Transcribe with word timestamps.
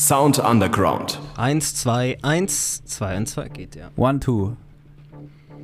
Sound 0.00 0.38
Underground. 0.38 1.20
1, 1.36 1.74
2, 1.74 2.20
1, 2.22 2.84
2 2.86 3.16
und 3.18 3.26
2 3.26 3.48
geht, 3.50 3.76
ja. 3.76 3.90
One, 3.98 4.18
two. 4.18 4.56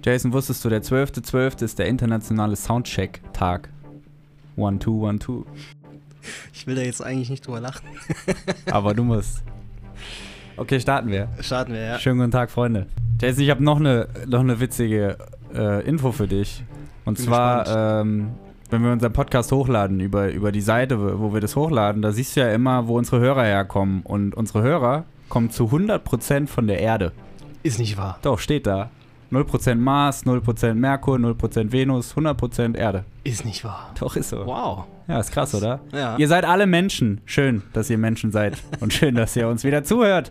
Jason, 0.04 0.30
wusstest 0.34 0.62
du, 0.62 0.68
der 0.68 0.82
12.12. 0.82 1.64
ist 1.64 1.78
der 1.78 1.86
internationale 1.86 2.54
Soundcheck-Tag. 2.54 3.70
One, 4.58 4.78
two, 4.78 5.08
one, 5.08 5.18
two. 5.18 5.46
Ich 6.52 6.66
will 6.66 6.74
da 6.74 6.82
jetzt 6.82 7.02
eigentlich 7.02 7.30
nicht 7.30 7.46
drüber 7.46 7.60
lachen. 7.60 7.86
Aber 8.70 8.92
du 8.92 9.04
musst. 9.04 9.42
Okay, 10.58 10.80
starten 10.80 11.10
wir. 11.10 11.30
Starten 11.40 11.72
wir, 11.72 11.80
ja. 11.80 11.98
Schönen 11.98 12.18
guten 12.18 12.30
Tag, 12.30 12.50
Freunde. 12.50 12.88
Jason, 13.18 13.42
ich 13.42 13.48
habe 13.48 13.64
noch 13.64 13.80
eine 13.80 14.06
noch 14.26 14.40
eine 14.40 14.60
witzige 14.60 15.16
äh, 15.54 15.82
Info 15.88 16.12
für 16.12 16.28
dich. 16.28 16.62
Und 17.06 17.16
Bin 17.16 17.24
zwar, 17.24 18.00
ähm, 18.02 18.32
wenn 18.72 18.82
wir 18.82 18.92
unseren 18.92 19.12
Podcast 19.12 19.52
hochladen 19.52 20.00
über, 20.00 20.30
über 20.30 20.52
die 20.52 20.60
Seite, 20.60 21.20
wo 21.20 21.32
wir 21.32 21.40
das 21.40 21.56
hochladen, 21.56 22.02
da 22.02 22.12
siehst 22.12 22.36
du 22.36 22.40
ja 22.40 22.52
immer, 22.52 22.88
wo 22.88 22.96
unsere 22.96 23.20
Hörer 23.20 23.44
herkommen. 23.44 24.02
Und 24.02 24.34
unsere 24.34 24.62
Hörer 24.62 25.04
kommen 25.28 25.50
zu 25.50 25.64
100% 25.64 26.46
von 26.46 26.66
der 26.66 26.80
Erde. 26.80 27.12
Ist 27.62 27.78
nicht 27.78 27.96
wahr. 27.96 28.18
Doch, 28.22 28.38
steht 28.38 28.66
da. 28.66 28.90
0% 29.32 29.74
Mars, 29.74 30.24
0% 30.24 30.74
Merkur, 30.74 31.16
0% 31.16 31.72
Venus, 31.72 32.14
100% 32.14 32.76
Erde. 32.76 33.04
Ist 33.24 33.44
nicht 33.44 33.64
wahr. 33.64 33.90
Doch, 33.98 34.14
ist 34.16 34.30
so. 34.30 34.46
Wow. 34.46 34.84
Ja, 35.08 35.18
ist 35.18 35.32
krass, 35.32 35.54
oder? 35.54 35.80
Ja. 35.92 36.16
Ihr 36.16 36.28
seid 36.28 36.44
alle 36.44 36.66
Menschen. 36.66 37.20
Schön, 37.24 37.62
dass 37.72 37.90
ihr 37.90 37.98
Menschen 37.98 38.30
seid. 38.30 38.56
Und 38.80 38.92
schön, 38.92 39.14
dass 39.14 39.34
ihr 39.36 39.48
uns 39.48 39.64
wieder 39.64 39.84
zuhört. 39.84 40.30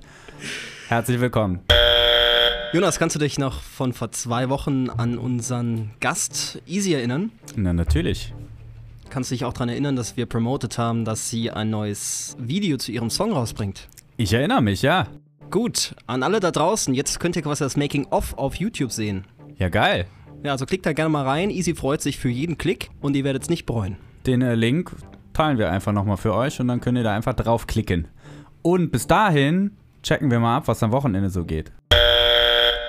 Herzlich 0.87 1.19
willkommen. 1.19 1.59
Jonas, 2.73 2.99
kannst 2.99 3.15
du 3.15 3.19
dich 3.19 3.37
noch 3.37 3.61
von 3.61 3.93
vor 3.93 4.11
zwei 4.11 4.49
Wochen 4.49 4.89
an 4.89 5.17
unseren 5.17 5.91
Gast 6.01 6.61
Easy 6.67 6.93
erinnern? 6.93 7.31
Na, 7.55 7.71
natürlich. 7.71 8.33
Kannst 9.09 9.31
du 9.31 9.35
dich 9.35 9.45
auch 9.45 9.53
daran 9.53 9.69
erinnern, 9.69 9.95
dass 9.95 10.17
wir 10.17 10.25
promotet 10.25 10.77
haben, 10.77 11.05
dass 11.05 11.29
sie 11.29 11.51
ein 11.51 11.69
neues 11.69 12.35
Video 12.39 12.77
zu 12.77 12.91
ihrem 12.91 13.09
Song 13.09 13.31
rausbringt? 13.31 13.87
Ich 14.17 14.33
erinnere 14.33 14.61
mich, 14.61 14.81
ja. 14.81 15.07
Gut, 15.51 15.95
an 16.07 16.23
alle 16.23 16.39
da 16.39 16.51
draußen, 16.51 16.93
jetzt 16.93 17.19
könnt 17.19 17.35
ihr 17.35 17.43
quasi 17.43 17.63
das 17.63 17.77
Making-of 17.77 18.37
auf 18.37 18.55
YouTube 18.55 18.91
sehen. 18.91 19.25
Ja, 19.57 19.69
geil. 19.69 20.05
Ja, 20.43 20.51
also 20.51 20.65
klickt 20.65 20.85
da 20.85 20.93
gerne 20.93 21.09
mal 21.09 21.23
rein. 21.23 21.49
Easy 21.49 21.75
freut 21.75 22.01
sich 22.01 22.17
für 22.17 22.29
jeden 22.29 22.57
Klick 22.57 22.89
und 22.99 23.15
ihr 23.15 23.23
werdet 23.23 23.43
es 23.43 23.49
nicht 23.49 23.65
bereuen. 23.65 23.97
Den 24.25 24.41
äh, 24.41 24.55
Link 24.55 24.91
teilen 25.33 25.57
wir 25.57 25.71
einfach 25.71 25.93
nochmal 25.93 26.17
für 26.17 26.33
euch 26.33 26.59
und 26.59 26.67
dann 26.67 26.81
könnt 26.81 26.97
ihr 26.97 27.03
da 27.03 27.15
einfach 27.15 27.33
draufklicken. 27.33 28.07
Und 28.61 28.91
bis 28.91 29.07
dahin 29.07 29.71
checken 30.03 30.29
wir 30.29 30.39
mal 30.39 30.57
ab, 30.57 30.67
was 30.67 30.83
am 30.83 30.91
Wochenende 30.91 31.29
so 31.29 31.45
geht. 31.45 31.71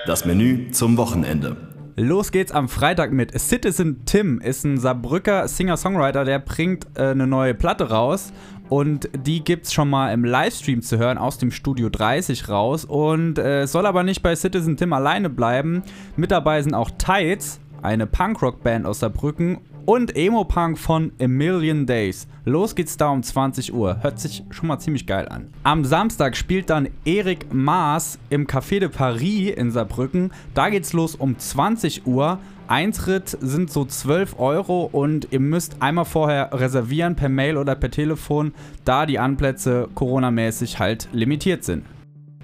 Das 0.07 0.23
Menü 0.23 0.71
zum 0.71 0.95
Wochenende. 0.95 1.57
Los 1.97 2.31
geht's 2.31 2.53
am 2.53 2.69
Freitag 2.69 3.11
mit 3.11 3.37
Citizen 3.37 4.05
Tim, 4.05 4.39
ist 4.39 4.63
ein 4.63 4.77
Saarbrücker 4.77 5.49
Singer-Songwriter, 5.49 6.23
der 6.23 6.39
bringt 6.39 6.87
äh, 6.95 7.07
eine 7.07 7.27
neue 7.27 7.53
Platte 7.53 7.89
raus 7.89 8.31
und 8.69 9.09
die 9.25 9.43
gibt's 9.43 9.73
schon 9.73 9.89
mal 9.89 10.13
im 10.13 10.23
Livestream 10.23 10.81
zu 10.81 10.97
hören 10.97 11.17
aus 11.17 11.39
dem 11.39 11.51
Studio 11.51 11.89
30 11.89 12.47
raus 12.47 12.85
und 12.85 13.37
äh, 13.37 13.67
soll 13.67 13.85
aber 13.85 14.03
nicht 14.03 14.23
bei 14.23 14.33
Citizen 14.33 14.77
Tim 14.77 14.93
alleine 14.93 15.29
bleiben. 15.29 15.83
Mit 16.15 16.31
dabei 16.31 16.61
sind 16.61 16.73
auch 16.73 16.89
Tides, 16.91 17.59
eine 17.81 18.07
Punkrock-Band 18.07 18.85
aus 18.85 18.99
Saarbrücken 18.99 19.59
und 19.85 20.17
Emo-Punk 20.17 20.77
von 20.77 21.13
A 21.21 21.27
Million 21.27 21.85
Days. 21.85 22.27
Los 22.43 22.75
geht's 22.75 22.97
da 22.97 23.09
um 23.09 23.23
20 23.23 23.73
Uhr. 23.73 23.99
Hört 24.01 24.19
sich 24.19 24.43
schon 24.49 24.67
mal 24.67 24.79
ziemlich 24.79 25.07
geil 25.07 25.29
an. 25.29 25.47
Am 25.63 25.85
Samstag 25.85 26.35
spielt 26.35 26.69
dann 26.69 26.89
Erik 27.05 27.53
Maas 27.53 28.19
im 28.29 28.47
Café 28.47 28.79
de 28.79 28.89
Paris 28.89 29.51
in 29.55 29.71
Saarbrücken. 29.71 30.31
Da 30.53 30.69
geht's 30.69 30.91
los 30.91 31.15
um 31.15 31.39
20 31.39 32.05
Uhr. 32.05 32.39
Eintritt 32.67 33.37
sind 33.39 33.71
so 33.71 33.85
12 33.85 34.37
Euro 34.39 34.89
und 34.91 35.29
ihr 35.31 35.39
müsst 35.39 35.81
einmal 35.81 36.03
vorher 36.03 36.49
reservieren 36.51 37.15
per 37.15 37.29
Mail 37.29 37.55
oder 37.55 37.75
per 37.75 37.89
Telefon, 37.89 38.53
da 38.83 39.05
die 39.05 39.19
Anplätze 39.19 39.87
coronamäßig 39.95 40.79
halt 40.79 41.07
limitiert 41.13 41.63
sind. 41.63 41.85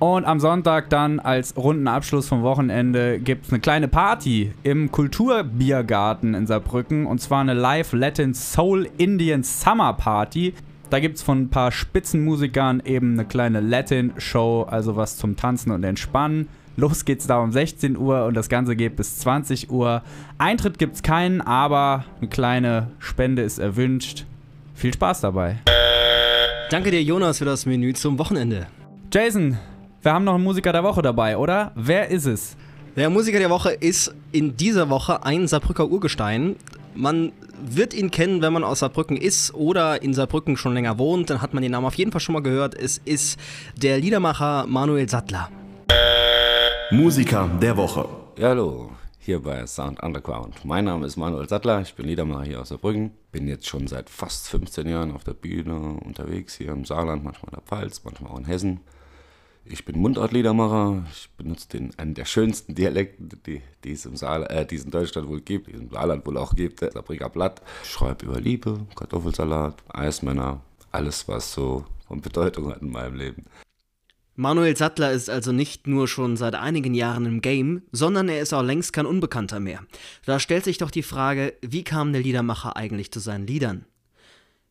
Und 0.04 0.26
am 0.26 0.42
Sonntag 0.42 0.90
dann 0.90 1.22
als 1.22 1.56
runden 1.56 1.88
Abschluss 1.88 2.28
vom 2.28 2.44
Wochenende 2.44 3.20
gibt 3.20 3.46
es 3.46 3.54
eine 3.54 3.62
kleine 3.62 3.88
Party 3.88 4.52
im 4.64 4.92
Kulturbiergarten 4.92 6.34
in 6.34 6.46
Saarbrücken. 6.46 7.06
Und 7.06 7.22
zwar 7.22 7.40
eine 7.40 7.54
Live 7.54 7.94
Latin 7.94 8.34
Soul 8.34 8.90
Indian 8.98 9.44
Summer 9.44 9.94
Party. 9.94 10.56
Da 10.90 11.00
gibt 11.00 11.16
es 11.16 11.22
von 11.22 11.44
ein 11.44 11.50
paar 11.50 11.72
Spitzenmusikern 11.72 12.82
eben 12.84 13.14
eine 13.14 13.24
kleine 13.24 13.62
Latin-Show, 13.62 14.64
also 14.70 14.98
was 14.98 15.16
zum 15.16 15.38
Tanzen 15.38 15.72
und 15.72 15.86
Entspannen. 15.86 16.50
Los 16.76 17.06
geht's 17.06 17.26
da 17.26 17.40
um 17.40 17.54
16 17.54 17.96
Uhr 17.96 18.26
und 18.26 18.34
das 18.34 18.50
Ganze 18.50 18.76
geht 18.76 18.98
bis 18.98 19.20
20 19.20 19.72
Uhr. 19.72 20.02
Eintritt 20.38 20.80
gibt's 20.80 21.02
keinen, 21.02 21.40
aber 21.40 22.04
eine 22.20 22.28
kleine 22.28 22.88
Spende 23.00 23.42
ist 23.42 23.58
erwünscht. 23.58 24.26
Viel 24.76 24.94
Spaß 24.94 25.22
dabei. 25.22 25.60
Danke 26.72 26.92
dir, 26.92 27.02
Jonas, 27.02 27.38
für 27.38 27.46
das 27.46 27.66
Menü 27.66 27.94
zum 27.94 28.20
Wochenende. 28.20 28.68
Jason, 29.14 29.58
wir 30.04 30.14
haben 30.14 30.26
noch 30.26 30.36
einen 30.36 30.44
Musiker 30.44 30.74
der 30.74 30.84
Woche 30.84 31.02
dabei, 31.02 31.38
oder? 31.38 31.72
Wer 31.76 32.10
ist 32.10 32.26
es? 32.26 32.58
Der 32.98 33.10
Musiker 33.10 33.40
der 33.40 33.50
Woche 33.50 33.72
ist 33.72 34.14
in 34.34 34.58
dieser 34.58 34.90
Woche 34.90 35.26
ein 35.26 35.48
Saarbrücker 35.48 35.88
Urgestein. 35.88 36.58
Man 36.94 37.32
wird 37.66 37.94
ihn 37.94 38.12
kennen, 38.12 38.42
wenn 38.42 38.52
man 38.52 38.66
aus 38.66 38.80
Saarbrücken 38.80 39.16
ist 39.16 39.54
oder 39.54 40.02
in 40.02 40.14
Saarbrücken 40.14 40.58
schon 40.58 40.74
länger 40.74 41.00
wohnt. 41.00 41.30
Dann 41.30 41.42
hat 41.42 41.54
man 41.54 41.64
den 41.64 41.72
Namen 41.72 41.86
auf 41.86 41.96
jeden 41.96 42.12
Fall 42.12 42.20
schon 42.20 42.34
mal 42.34 42.42
gehört. 42.42 42.76
Es 42.76 42.98
ist 43.06 43.40
der 43.78 43.98
Liedermacher 43.98 44.66
Manuel 44.68 45.08
Sattler. 45.08 45.50
Musiker 46.92 47.50
der 47.62 47.78
Woche. 47.78 48.06
Ja, 48.38 48.50
hallo, 48.50 48.92
hier 49.20 49.42
bei 49.42 49.66
Sound 49.66 50.04
Underground. 50.04 50.66
Mein 50.66 50.84
Name 50.84 51.06
ist 51.06 51.16
Manuel 51.16 51.48
Sattler, 51.48 51.80
ich 51.80 51.96
bin 51.96 52.08
Liedermacher 52.08 52.44
hier 52.44 52.60
aus 52.60 52.70
Saarbrücken. 52.70 53.12
Bin 53.32 53.48
jetzt 53.48 53.68
schon 53.68 53.88
seit 53.88 54.10
fast 54.10 54.50
15 54.50 54.90
Jahren 54.90 55.14
auf 55.14 55.24
der 55.24 55.34
Bühne 55.34 55.98
unterwegs, 56.04 56.56
hier 56.56 56.74
im 56.74 56.84
Saarland, 56.84 57.24
manchmal 57.24 57.54
in 57.54 57.60
der 57.60 57.66
Pfalz, 57.66 58.02
manchmal 58.04 58.34
auch 58.34 58.40
in 58.40 58.46
Hessen. 58.46 58.82
Ich 59.66 59.86
bin 59.86 59.98
Mundartliedermacher, 59.98 61.06
ich 61.10 61.30
benutze 61.38 61.70
den, 61.70 61.98
einen 61.98 62.14
der 62.16 62.26
schönsten 62.26 62.76
Dialekte, 62.76 63.24
die, 63.46 63.62
die, 63.84 63.92
es 63.94 64.06
im 64.06 64.18
Saar, 64.18 64.50
äh, 64.52 64.66
die 64.66 64.76
es 64.76 64.84
in 64.84 64.92
Deutschland 64.92 65.30
wohl 65.30 65.40
gibt, 65.40 65.68
die 65.68 65.72
es 65.72 65.80
im 65.80 65.90
Saarland 65.90 66.26
wohl 66.26 66.38
auch 66.38 66.54
gibt, 66.54 66.82
der 66.82 66.92
Saarbrücker 66.92 67.30
Blatt. 67.30 67.62
Ich 67.84 67.92
schreibe 67.92 68.26
über 68.26 68.42
Liebe, 68.42 68.86
Kartoffelsalat, 68.96 69.82
Eismänner, 69.88 70.62
alles, 70.92 71.28
was 71.30 71.54
so 71.54 71.86
von 72.08 72.20
Bedeutung 72.20 72.72
hat 72.72 72.82
in 72.82 72.92
meinem 72.92 73.16
Leben. 73.16 73.46
Manuel 74.36 74.76
Sattler 74.76 75.12
ist 75.12 75.30
also 75.30 75.52
nicht 75.52 75.88
nur 75.88 76.08
schon 76.08 76.36
seit 76.38 76.56
einigen 76.56 76.94
Jahren 76.94 77.26
im 77.26 77.40
Game, 77.40 77.84
sondern 77.92 78.28
er 78.28 78.42
ist 78.42 78.54
auch 78.54 78.64
längst 78.64 78.92
kein 78.92 79.06
Unbekannter 79.06 79.60
mehr. 79.60 79.82
Da 80.26 80.40
stellt 80.40 80.66
sich 80.66 80.80
doch 80.80 80.92
die 80.92 81.04
Frage, 81.04 81.54
wie 81.62 81.84
kam 81.84 82.12
der 82.12 82.22
Liedermacher 82.22 82.76
eigentlich 82.76 83.12
zu 83.12 83.20
seinen 83.20 83.48
Liedern? 83.48 83.86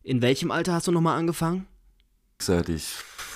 In 0.03 0.21
welchem 0.21 0.51
Alter 0.51 0.75
hast 0.75 0.89
du 0.89 0.93
nochmal 0.93 1.17
angefangen? 1.17 1.67
Seit 2.41 2.69
ich 2.69 2.83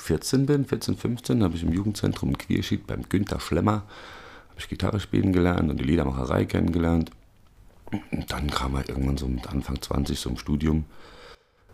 14 0.06 0.46
bin, 0.46 0.64
14, 0.64 0.96
15, 0.96 1.42
habe 1.42 1.56
ich 1.56 1.62
im 1.62 1.72
Jugendzentrum 1.72 2.30
in 2.30 2.38
Quierschied 2.38 2.86
beim 2.86 3.02
Günther 3.08 3.40
Schlemmer 3.40 3.84
habe 4.56 4.62
ich 4.62 4.70
Gitarre 4.70 5.00
spielen 5.00 5.34
gelernt 5.34 5.68
und 5.68 5.78
die 5.78 5.84
Liedermacherei 5.84 6.46
kennengelernt. 6.46 7.10
Und 7.92 8.32
dann 8.32 8.48
kam 8.48 8.74
halt 8.74 8.88
irgendwann 8.88 9.18
so 9.18 9.28
mit 9.28 9.46
Anfang 9.48 9.82
20 9.82 10.18
so 10.18 10.30
im 10.30 10.38
Studium 10.38 10.86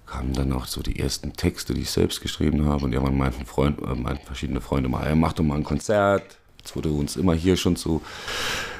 kamen 0.05 0.35
dann 0.35 0.53
auch 0.53 0.67
so 0.67 0.83
die 0.83 0.99
ersten 0.99 1.33
Texte, 1.33 1.73
die 1.75 1.83
ich 1.83 1.91
selbst 1.91 2.21
geschrieben 2.21 2.67
habe. 2.67 2.85
Und 2.85 2.93
irgendwann 2.93 3.17
meinten, 3.17 3.47
Freund, 3.47 3.81
äh, 3.81 3.95
meinten 3.95 4.27
verschiedene 4.27 4.61
Freunde 4.61 4.89
mal, 4.89 5.05
hey, 5.05 5.15
mach 5.15 5.33
doch 5.33 5.45
mal 5.45 5.55
ein 5.55 5.65
Konzert. 5.65 6.39
Jetzt, 6.59 6.77
wo 6.77 6.81
du 6.81 6.99
uns 6.99 7.17
immer 7.17 7.35
hier 7.35 7.57
schon 7.57 7.77
so 7.77 8.03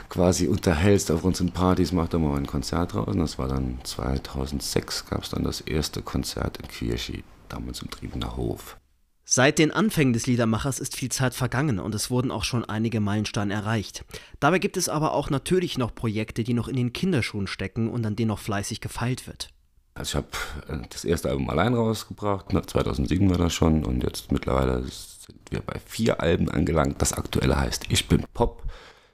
quasi 0.09 0.47
unterhältst 0.47 1.11
auf 1.11 1.25
unseren 1.25 1.53
Partys, 1.53 1.93
mach 1.93 2.09
doch 2.09 2.19
mal 2.19 2.37
ein 2.37 2.47
Konzert 2.47 2.95
raus. 2.95 3.07
Und 3.09 3.21
das 3.21 3.39
war 3.39 3.49
dann 3.49 3.79
2006, 3.85 5.07
gab 5.07 5.23
es 5.23 5.31
dann 5.31 5.45
das 5.45 5.63
erste 5.63 6.03
Konzert 6.03 6.59
in 6.59 6.69
Quierschied, 6.69 7.25
damals 7.49 7.81
im 7.81 7.91
Triebener 7.91 8.37
Hof. 8.37 8.77
Seit 9.25 9.59
den 9.59 9.71
Anfängen 9.71 10.13
des 10.13 10.27
Liedermachers 10.27 10.81
ist 10.81 10.97
viel 10.97 11.11
Zeit 11.11 11.33
vergangen 11.33 11.79
und 11.79 11.95
es 11.95 12.11
wurden 12.11 12.31
auch 12.31 12.43
schon 12.43 12.65
einige 12.65 13.01
Meilensteine 13.01 13.55
erreicht. 13.55 14.05
Dabei 14.41 14.59
gibt 14.59 14.77
es 14.77 14.89
aber 14.89 15.13
auch 15.15 15.31
natürlich 15.31 15.79
noch 15.79 15.95
Projekte, 15.95 16.43
die 16.43 16.55
noch 16.55 16.69
in 16.69 16.77
den 16.77 16.93
Kinderschuhen 16.93 17.47
stecken 17.47 17.89
und 17.89 18.05
an 18.05 18.17
denen 18.17 18.29
noch 18.29 18.41
fleißig 18.41 18.81
gefeilt 18.81 19.27
wird. 19.27 19.51
Also 19.95 20.19
ich 20.19 20.25
habe 20.25 20.87
das 20.91 21.05
erste 21.05 21.29
Album 21.29 21.51
allein 21.51 21.75
rausgebracht, 21.75 22.47
2007 22.51 23.31
war 23.31 23.39
das 23.39 23.53
schon 23.53 23.85
und 23.85 24.03
jetzt 24.03 24.33
mittlerweile 24.33 24.83
sind 24.83 25.39
wir 25.51 25.61
bei 25.61 25.79
vier 25.85 26.21
Alben 26.21 26.49
angelangt. 26.49 27.01
Das 27.01 27.13
aktuelle 27.13 27.59
heißt 27.59 27.87
Ich 27.91 28.09
bin 28.09 28.25
Pop, 28.35 28.65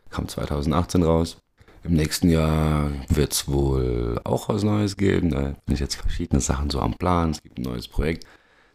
kam 0.09 0.27
2018 0.27 1.03
raus. 1.03 1.37
Im 1.85 1.95
nächsten 1.95 2.29
Jahr 2.29 2.91
wird 3.09 3.33
es 3.33 3.49
wohl 3.49 4.21
auch 4.25 4.49
was 4.49 4.63
Neues 4.63 4.97
geben. 4.97 5.31
Da 5.31 5.55
ich 5.69 5.81
jetzt 5.81 5.97
verschiedene 5.97 6.41
Sachen 6.41 6.71
so 6.71 6.81
am 6.81 6.95
Plan. 6.95 7.31
Es 7.31 7.43
gibt 7.43 7.59
ein 7.59 7.63
neues 7.63 7.89
Projekt. 7.89 8.27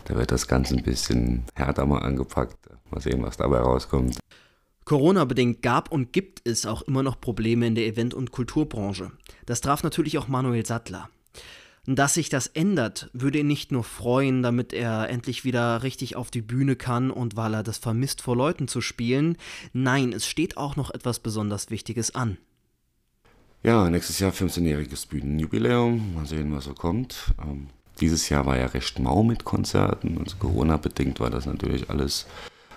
Da 0.06 0.16
wird 0.16 0.32
das 0.32 0.48
Ganze 0.48 0.76
ein 0.76 0.84
bisschen 0.84 1.44
härter 1.56 1.86
mal 1.86 2.00
angepackt. 2.00 2.58
Mal 2.92 3.02
sehen, 3.02 3.24
was 3.24 3.38
dabei 3.38 3.60
rauskommt. 3.60 4.20
Corona-bedingt 4.86 5.62
gab 5.62 5.92
und 5.92 6.12
gibt 6.12 6.42
es 6.48 6.66
auch 6.66 6.82
immer 6.82 7.04
noch 7.04 7.22
Probleme 7.22 7.66
in 7.66 7.76
der 7.76 7.88
Event- 7.88 8.14
und 8.14 8.32
Kulturbranche. 8.32 9.12
Das 9.46 9.62
traf 9.62 9.84
natürlich 9.84 10.18
auch 10.18 10.28
Manuel 10.28 10.66
Sattler. 10.66 11.10
Dass 11.86 12.14
sich 12.14 12.30
das 12.30 12.48
ändert, 12.48 13.10
würde 13.12 13.40
ihn 13.40 13.48
nicht 13.48 13.74
nur 13.74 13.84
freuen, 13.84 14.42
damit 14.42 14.72
er 14.72 15.10
endlich 15.10 15.44
wieder 15.44 15.84
richtig 15.84 16.16
auf 16.16 16.32
die 16.32 16.42
Bühne 16.42 16.78
kann 16.78 17.12
und 17.12 17.36
weil 17.36 17.54
er 17.54 17.64
das 17.64 17.78
vermisst, 17.78 18.22
vor 18.22 18.38
Leuten 18.38 18.70
zu 18.70 18.80
spielen. 18.80 19.38
Nein, 19.74 20.14
es 20.14 20.26
steht 20.26 20.56
auch 20.56 20.78
noch 20.78 20.92
etwas 20.92 21.20
besonders 21.20 21.72
Wichtiges 21.72 22.16
an. 22.16 22.38
Ja, 23.64 23.90
nächstes 23.90 24.20
Jahr 24.20 24.32
15-jähriges 24.32 25.08
Bühnenjubiläum. 25.08 26.16
Mal 26.16 26.26
sehen, 26.26 26.54
was 26.54 26.66
so 26.66 26.74
kommt. 26.74 27.34
Ähm, 27.42 27.68
Dieses 28.00 28.30
Jahr 28.30 28.46
war 28.46 28.58
ja 28.58 28.66
recht 28.68 29.00
mau 29.00 29.24
mit 29.24 29.44
Konzerten. 29.44 30.18
Also 30.18 30.38
Corona-bedingt 30.38 31.20
war 31.20 31.30
das 31.30 31.46
natürlich 31.46 31.90
alles 31.90 32.26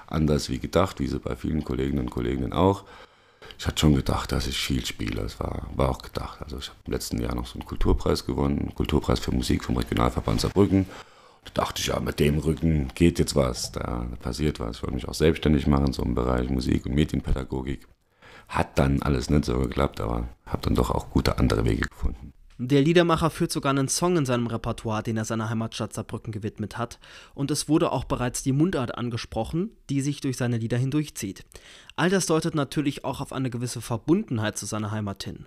anders 0.06 0.50
wie 0.50 0.58
gedacht, 0.58 1.00
wie 1.00 1.06
so 1.06 1.18
bei 1.18 1.36
vielen 1.36 1.64
Kolleginnen 1.64 2.00
und 2.00 2.10
Kollegen 2.10 2.52
auch. 2.52 2.84
Ich 3.58 3.66
hatte 3.66 3.80
schon 3.80 3.94
gedacht, 3.94 4.32
dass 4.32 4.46
ich 4.46 4.58
viel 4.58 4.84
spiele. 4.84 5.22
Es 5.22 5.40
war, 5.40 5.68
war 5.74 5.88
auch 5.90 6.02
gedacht. 6.02 6.42
Also 6.42 6.58
ich 6.58 6.68
habe 6.68 6.78
im 6.86 6.92
letzten 6.92 7.20
Jahr 7.20 7.34
noch 7.34 7.46
so 7.46 7.54
einen 7.54 7.64
Kulturpreis 7.64 8.26
gewonnen, 8.26 8.74
Kulturpreis 8.74 9.18
für 9.18 9.32
Musik 9.32 9.64
vom 9.64 9.76
Regionalverband 9.76 10.40
Saarbrücken. 10.40 10.86
Da 11.44 11.62
dachte 11.62 11.80
ich, 11.80 11.88
ja, 11.88 12.00
mit 12.00 12.20
dem 12.20 12.38
Rücken 12.38 12.88
geht 12.94 13.18
jetzt 13.18 13.36
was, 13.36 13.72
da 13.72 14.06
passiert 14.20 14.60
was. 14.60 14.76
Ich 14.76 14.82
wollte 14.82 14.96
mich 14.96 15.08
auch 15.08 15.14
selbstständig 15.14 15.66
machen, 15.66 15.92
so 15.92 16.02
im 16.02 16.14
Bereich 16.14 16.50
Musik 16.50 16.86
und 16.86 16.94
Medienpädagogik. 16.94 17.86
Hat 18.48 18.78
dann 18.78 19.02
alles 19.02 19.30
nicht 19.30 19.44
so 19.44 19.58
geklappt, 19.58 20.00
aber 20.00 20.28
habe 20.44 20.62
dann 20.62 20.74
doch 20.74 20.90
auch 20.90 21.10
gute 21.10 21.38
andere 21.38 21.64
Wege 21.64 21.88
gefunden. 21.88 22.32
Der 22.58 22.80
Liedermacher 22.80 23.28
führt 23.28 23.52
sogar 23.52 23.70
einen 23.70 23.88
Song 23.88 24.16
in 24.16 24.24
seinem 24.24 24.46
Repertoire, 24.46 25.02
den 25.02 25.18
er 25.18 25.26
seiner 25.26 25.50
Heimatstadt 25.50 25.92
Saarbrücken 25.92 26.32
gewidmet 26.32 26.78
hat. 26.78 26.98
Und 27.34 27.50
es 27.50 27.68
wurde 27.68 27.92
auch 27.92 28.04
bereits 28.04 28.42
die 28.42 28.52
Mundart 28.52 28.96
angesprochen, 28.96 29.72
die 29.90 30.00
sich 30.00 30.22
durch 30.22 30.38
seine 30.38 30.56
Lieder 30.56 30.78
hindurchzieht. 30.78 31.44
All 31.96 32.08
das 32.08 32.24
deutet 32.24 32.54
natürlich 32.54 33.04
auch 33.04 33.20
auf 33.20 33.34
eine 33.34 33.50
gewisse 33.50 33.82
Verbundenheit 33.82 34.56
zu 34.56 34.64
seiner 34.64 34.90
Heimat 34.90 35.22
hin. 35.24 35.46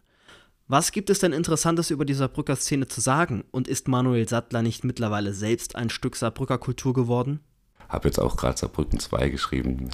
Was 0.67 0.91
gibt 0.91 1.09
es 1.09 1.17
denn 1.17 1.33
Interessantes 1.33 1.89
über 1.89 2.05
die 2.05 2.13
Saarbrücker 2.13 2.55
Szene 2.55 2.87
zu 2.87 3.01
sagen? 3.01 3.43
Und 3.49 3.67
ist 3.67 3.87
Manuel 3.87 4.29
Sattler 4.29 4.61
nicht 4.61 4.83
mittlerweile 4.83 5.33
selbst 5.33 5.75
ein 5.75 5.89
Stück 5.89 6.15
Saarbrücker 6.15 6.59
Kultur 6.59 6.93
geworden? 6.93 7.39
Habe 7.87 8.09
jetzt 8.09 8.19
auch 8.19 8.37
gerade 8.37 8.55
Saarbrücken 8.55 8.99
2 8.99 9.29
geschrieben 9.29 9.89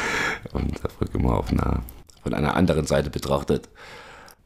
und 0.54 0.78
Saarbrücken 0.78 1.20
immer 1.20 1.34
auf 1.34 1.50
einer, 1.50 1.82
von 2.22 2.32
einer 2.32 2.56
anderen 2.56 2.86
Seite 2.86 3.10
betrachtet. 3.10 3.68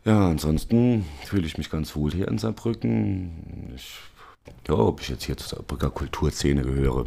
Ja, 0.04 0.28
ansonsten 0.30 1.04
fühle 1.24 1.46
ich 1.46 1.58
mich 1.58 1.70
ganz 1.70 1.94
wohl 1.94 2.12
hier 2.12 2.28
in 2.28 2.38
Saarbrücken. 2.38 3.72
Ich, 3.76 3.98
ja, 4.66 4.74
ob 4.74 5.00
ich 5.00 5.08
jetzt 5.08 5.24
hier 5.24 5.36
zur 5.36 5.48
Saarbrücker 5.48 5.90
Kulturszene 5.90 6.62
gehöre, 6.62 7.06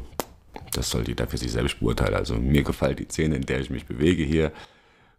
das 0.73 0.89
soll 0.89 1.07
jeder 1.07 1.27
für 1.27 1.38
sich 1.38 1.51
selbst 1.51 1.79
beurteilen. 1.79 2.15
Also 2.15 2.35
mir 2.35 2.63
gefällt 2.63 2.99
die 2.99 3.07
Szene, 3.07 3.35
in 3.35 3.45
der 3.45 3.59
ich 3.59 3.69
mich 3.69 3.85
bewege 3.85 4.23
hier, 4.23 4.51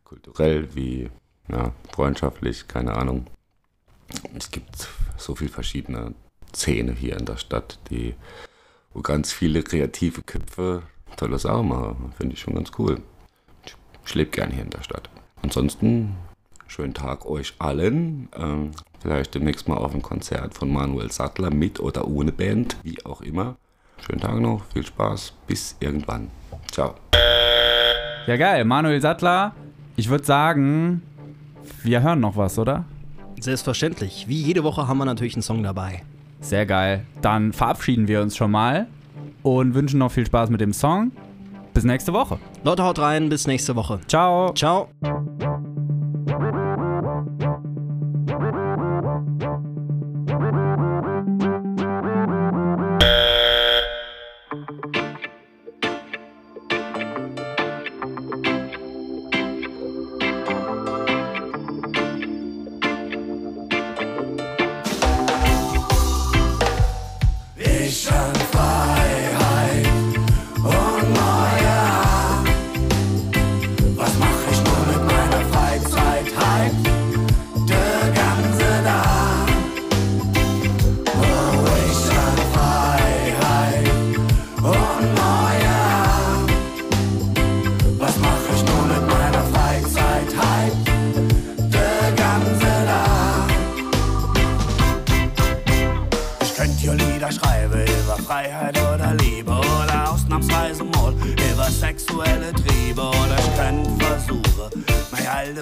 kulturell 0.04 0.74
wie 0.74 1.10
ja, 1.48 1.72
freundschaftlich, 1.92 2.68
keine 2.68 2.94
Ahnung. 2.94 3.26
Es 4.36 4.50
gibt 4.50 4.88
so 5.16 5.34
viele 5.34 5.50
verschiedene 5.50 6.14
Szene 6.54 6.92
hier 6.92 7.16
in 7.16 7.24
der 7.24 7.36
Stadt, 7.36 7.78
die, 7.90 8.14
wo 8.92 9.00
ganz 9.00 9.32
viele 9.32 9.62
kreative 9.62 10.22
Köpfe 10.22 10.82
tolle 11.16 11.38
Sachen 11.38 11.68
machen. 11.68 12.12
Finde 12.16 12.34
ich 12.34 12.40
schon 12.40 12.54
ganz 12.54 12.72
cool. 12.78 13.00
Ich, 13.64 13.74
ich 14.06 14.14
lebe 14.14 14.30
gern 14.30 14.50
hier 14.50 14.62
in 14.62 14.70
der 14.70 14.82
Stadt. 14.82 15.08
Ansonsten, 15.42 16.14
schönen 16.72 16.94
Tag 16.94 17.26
euch 17.26 17.54
allen. 17.58 18.28
Ähm, 18.36 18.70
vielleicht 19.00 19.34
demnächst 19.34 19.68
mal 19.68 19.76
auf 19.76 19.94
ein 19.94 20.02
Konzert 20.02 20.54
von 20.54 20.72
Manuel 20.72 21.12
Sattler 21.12 21.50
mit 21.50 21.78
oder 21.80 22.08
ohne 22.08 22.32
Band, 22.32 22.76
wie 22.82 23.04
auch 23.04 23.20
immer. 23.20 23.56
Schönen 24.04 24.20
Tag 24.20 24.40
noch, 24.40 24.64
viel 24.72 24.84
Spaß, 24.84 25.34
bis 25.46 25.76
irgendwann. 25.80 26.28
Ciao. 26.70 26.94
Ja, 28.26 28.36
geil. 28.36 28.64
Manuel 28.64 29.00
Sattler, 29.00 29.52
ich 29.96 30.08
würde 30.08 30.24
sagen, 30.24 31.02
wir 31.82 32.02
hören 32.02 32.20
noch 32.20 32.36
was, 32.36 32.58
oder? 32.58 32.84
Selbstverständlich. 33.38 34.26
Wie 34.28 34.40
jede 34.40 34.64
Woche 34.64 34.88
haben 34.88 34.98
wir 34.98 35.04
natürlich 35.04 35.34
einen 35.34 35.42
Song 35.42 35.62
dabei. 35.62 36.02
Sehr 36.40 36.64
geil. 36.64 37.04
Dann 37.20 37.52
verabschieden 37.52 38.08
wir 38.08 38.22
uns 38.22 38.36
schon 38.36 38.50
mal 38.50 38.86
und 39.42 39.74
wünschen 39.74 39.98
noch 39.98 40.10
viel 40.10 40.26
Spaß 40.26 40.50
mit 40.50 40.60
dem 40.60 40.72
Song. 40.72 41.12
Bis 41.74 41.84
nächste 41.84 42.12
Woche. 42.12 42.38
Leute, 42.64 42.82
haut 42.82 42.98
rein, 42.98 43.28
bis 43.28 43.46
nächste 43.46 43.76
Woche. 43.76 44.00
Ciao. 44.06 44.52
Ciao. 44.54 44.88
Alte 67.92 68.56
Mail 68.56 68.61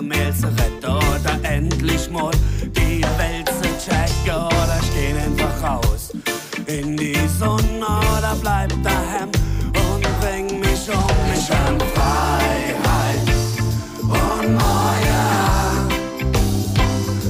zu 0.01 0.47
retten 0.47 0.87
oder 0.87 1.39
endlich 1.43 2.11
mal 2.11 2.31
die 2.63 3.03
Welt 3.19 3.49
zu 3.49 3.69
checken 3.85 4.47
oder 4.47 4.79
ich 4.81 4.91
geh 4.95 5.13
einfach 5.13 5.63
raus 5.63 6.13
in 6.67 6.97
die 6.97 7.19
Sonne 7.39 7.85
oder 7.85 8.35
bleib 8.41 8.71
daheim 8.83 9.31
und 9.75 10.21
bring 10.21 10.59
mich 10.59 10.89
um 10.89 11.31
mich 11.31 11.51
an 11.53 11.79
Freiheit 11.95 13.27
und 14.01 14.55
Neue. 14.55 15.21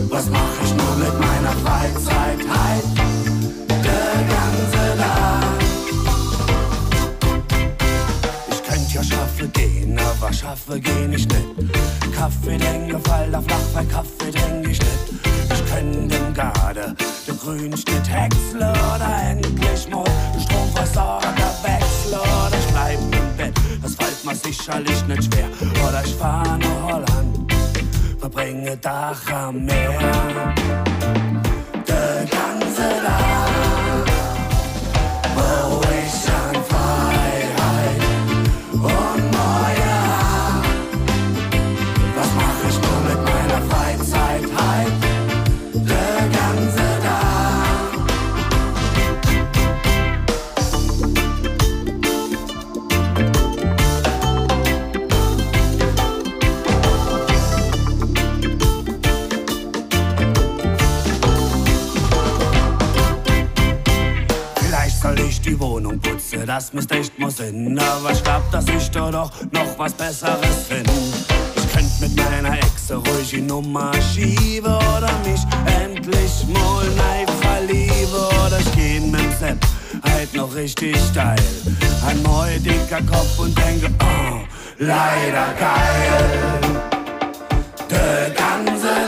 Was 0.09 0.31
mach 0.31 0.63
ich 0.63 0.73
nur 0.73 0.97
mit 0.97 1.19
meiner 1.19 1.53
Freizeit? 1.65 2.39
Halt 2.49 2.85
der 3.69 4.15
ganze 4.31 4.97
Tag. 4.97 5.59
Ich 8.49 8.63
könnte 8.63 8.95
ja 8.95 9.03
schaffen 9.03 9.53
gehen, 9.55 9.99
aber 9.99 10.33
schaffe 10.33 10.79
gehen 10.79 11.13
ich 11.13 11.27
nicht. 11.27 11.40
Kaffee 12.51 12.59
trinken, 12.59 13.03
fall 13.05 13.35
auf 13.35 13.47
Lach, 13.49 13.75
weil 13.75 13.87
Kaffee 13.87 14.31
trink 14.33 14.69
ich 14.69 14.79
nicht. 14.79 14.83
Ich 15.53 15.73
könnte 15.73 16.17
gerade 16.35 16.97
den 17.27 17.39
Grünschnitt 17.39 18.09
häckseln 18.09 18.57
oder 18.57 19.31
endlich 19.31 19.89
mal 19.89 20.05
Stromversorger 20.39 21.51
wechseln 21.63 22.21
oder 22.21 22.59
ich 22.59 22.67
bleib 22.73 22.99
im 22.99 23.37
Bett, 23.37 23.55
das 23.83 23.95
fällt 23.95 24.25
mir 24.25 24.35
sicherlich 24.35 25.07
nicht 25.07 25.25
schwer. 25.25 25.49
Oder 25.89 26.03
ich 26.05 26.15
fahr 26.15 26.59
nach 26.59 26.93
Holland, 26.93 27.53
verbringe 28.19 28.77
Dach 28.79 29.33
am 29.33 29.65
Meer. 29.65 30.55
Der 31.87 32.27
ganze 32.31 32.83
Tag, 33.05 33.50
Sinn. 67.51 67.79
Aber 67.79 68.13
ich 68.13 68.23
glaub, 68.23 68.51
dass 68.51 68.65
ich 68.69 68.91
da 68.91 69.11
doch 69.11 69.31
noch 69.53 69.79
was 69.79 69.93
Besseres 69.93 70.67
finde. 70.69 70.91
Ich 71.57 71.73
könnt 71.73 72.01
mit 72.01 72.17
meiner 72.17 72.57
Exe 72.59 72.97
ruhig 72.97 73.31
die 73.31 73.41
Nummer 73.41 73.93
schieben 74.13 74.73
oder 74.73 75.11
mich 75.25 75.41
endlich 75.83 76.47
mal 76.49 76.85
neu 76.85 77.33
verlieben. 77.41 78.25
Oder 78.47 78.59
ich 78.59 78.73
geh 78.75 79.01
mit 79.01 79.39
Sepp 79.39 79.59
halt 80.05 80.35
noch 80.35 80.55
richtig 80.55 80.97
steil. 81.11 81.39
Ein 82.07 82.23
neu 82.23 82.59
dicker 82.59 83.03
Kopf 83.03 83.39
und 83.39 83.57
denke, 83.59 83.89
oh, 84.01 84.41
leider 84.79 85.55
geil. 85.59 86.61
Der 87.91 88.31
ganze 88.31 89.00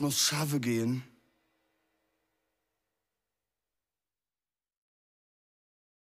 Muss 0.00 0.18
schaffe 0.18 0.60
gehen. 0.60 1.02